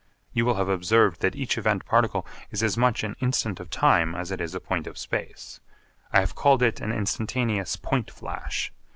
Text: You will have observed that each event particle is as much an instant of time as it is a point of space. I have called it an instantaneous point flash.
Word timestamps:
You 0.33 0.47
will 0.47 0.55
have 0.55 0.67
observed 0.67 1.21
that 1.21 1.35
each 1.35 1.59
event 1.59 1.85
particle 1.85 2.25
is 2.49 2.63
as 2.63 2.75
much 2.75 3.03
an 3.03 3.15
instant 3.19 3.59
of 3.59 3.69
time 3.69 4.15
as 4.15 4.31
it 4.31 4.41
is 4.41 4.55
a 4.55 4.59
point 4.59 4.87
of 4.87 4.97
space. 4.97 5.59
I 6.11 6.21
have 6.21 6.33
called 6.33 6.63
it 6.63 6.81
an 6.81 6.91
instantaneous 6.91 7.75
point 7.75 8.09
flash. 8.09 8.73